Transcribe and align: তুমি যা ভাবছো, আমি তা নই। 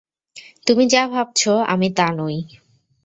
তুমি 0.67 0.83
যা 0.87 1.03
ভাবছো, 1.07 1.51
আমি 1.65 1.87
তা 1.95 2.07
নই। 2.11 2.37